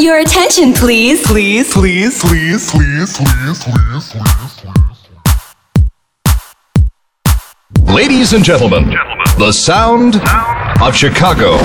[0.00, 1.22] Your attention, please.
[1.26, 4.12] Please, please, please, please, please, please, please.
[4.12, 4.30] please.
[7.94, 8.90] Ladies and gentlemen,
[9.38, 10.16] the sound
[10.80, 11.58] of Chicago.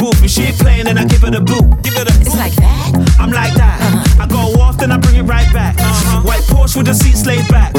[0.00, 0.24] booth.
[0.24, 1.68] If she playing, and I give her the boot.
[1.84, 2.26] Give her the boot.
[2.26, 2.88] It's like that?
[3.20, 3.78] I'm like that.
[3.84, 4.24] Uh-huh.
[4.24, 5.76] I go off, then I bring it right back.
[5.78, 6.22] Uh-huh.
[6.22, 7.74] White Porsche with the seats laid back.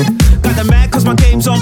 [0.45, 1.59] Got the mad cause my game's on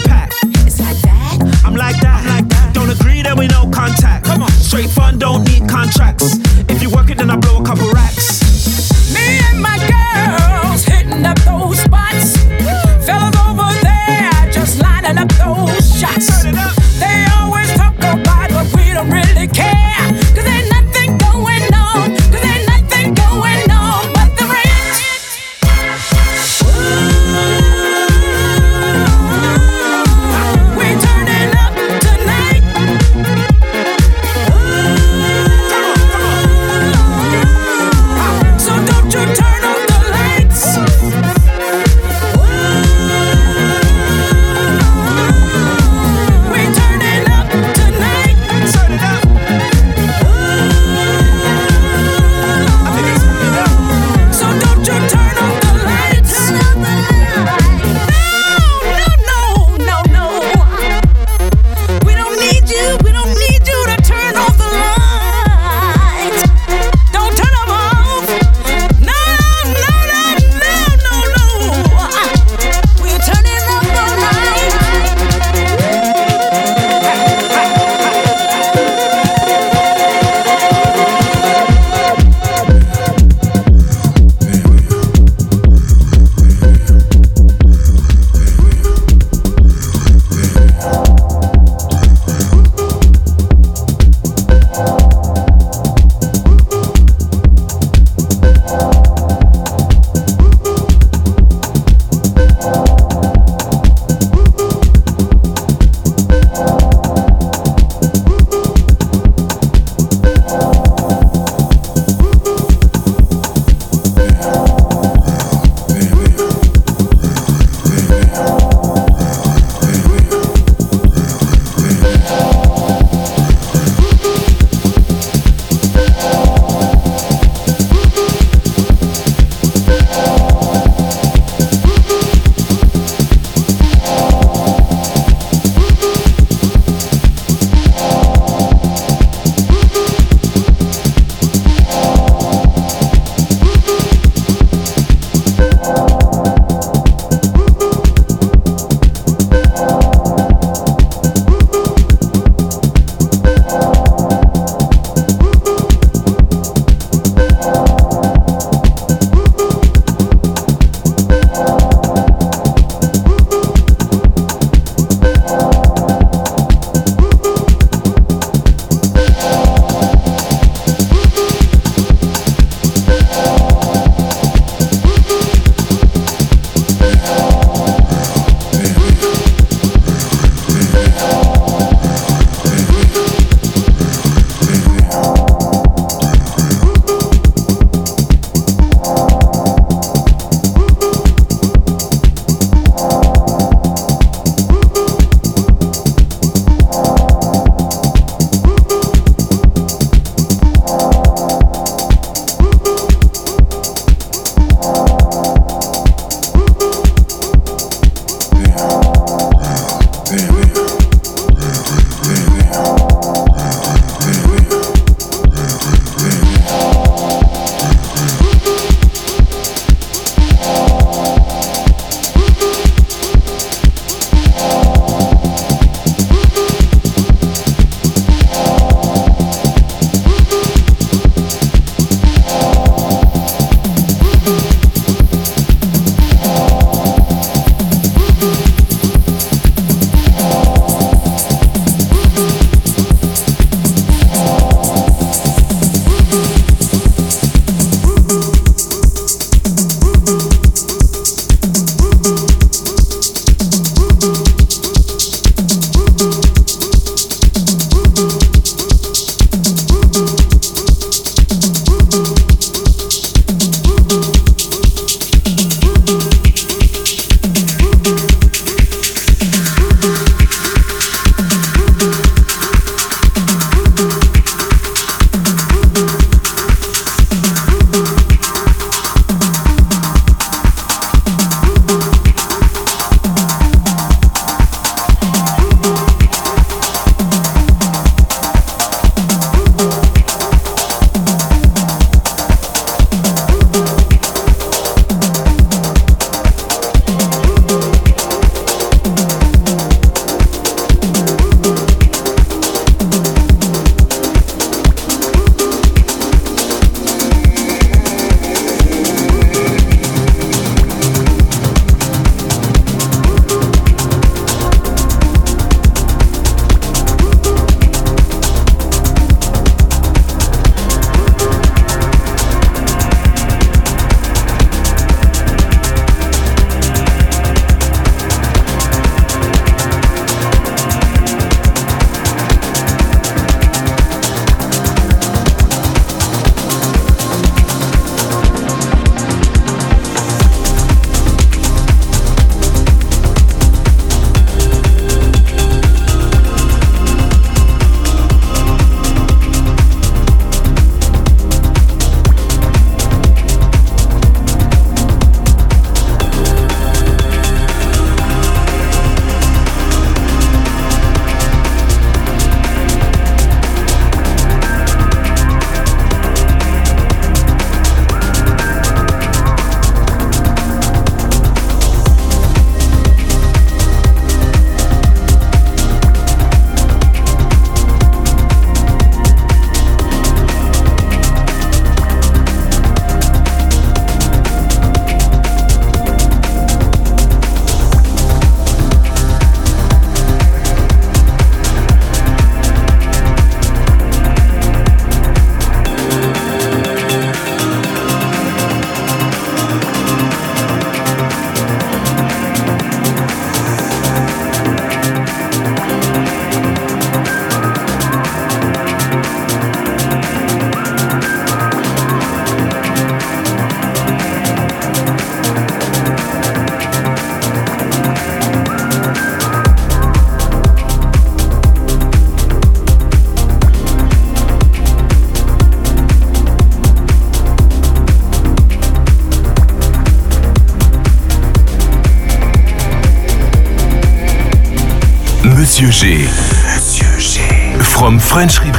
[435.81, 436.27] Monsieur G.
[436.65, 437.39] Monsieur G.
[437.81, 438.78] From French Riviera.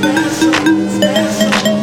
[0.00, 1.79] special, special.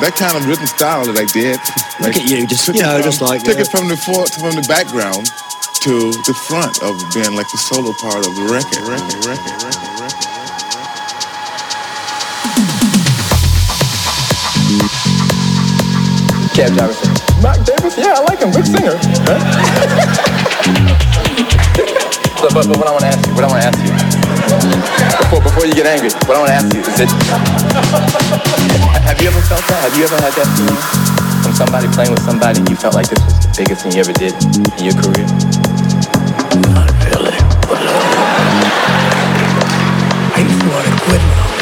[0.00, 1.58] That kind of rhythm style that I did.
[2.00, 3.66] Look at you, just, you know, from- just like took that.
[3.66, 5.26] it uh, from the for, from the background
[5.82, 8.82] to the front of being like the solo part of the record.
[8.86, 11.28] record, record, record, record.
[16.54, 17.96] Cab driver said, Mark Davis?
[17.96, 18.50] Yeah, I like him.
[18.50, 18.98] Good singer.
[19.28, 19.38] Huh?
[22.38, 24.07] so, but, but what I want to ask you, what I want to ask you,
[24.62, 27.10] before, before you get angry, what I want to ask you is it,
[29.06, 29.80] have you ever felt that?
[29.86, 30.78] Have you ever had that feeling
[31.42, 34.00] from somebody playing with somebody and you felt like this was the biggest thing you
[34.02, 34.34] ever did
[34.78, 35.26] in your career?
[36.74, 37.36] Not really.
[37.68, 37.80] But,
[40.34, 41.58] I used to want to quit when I was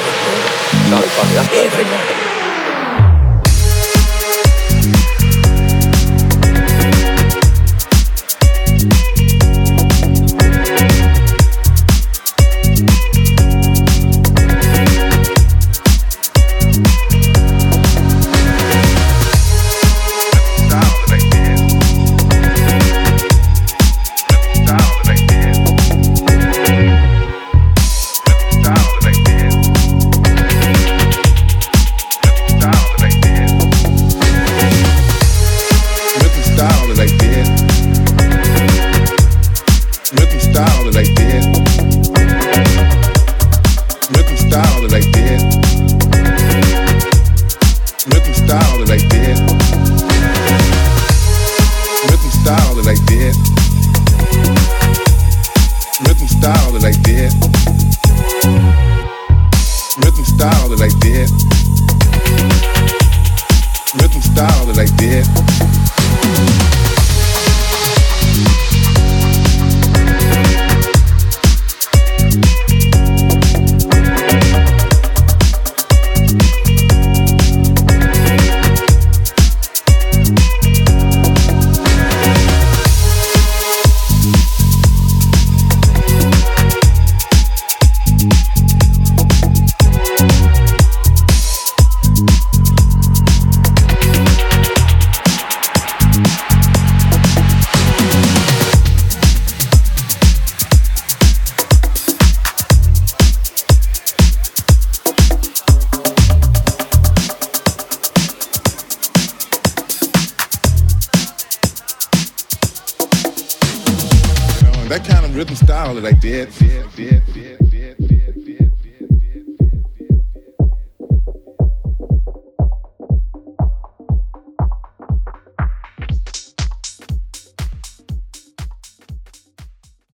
[0.91, 1.35] No, funny.
[1.35, 2.26] That's everybody.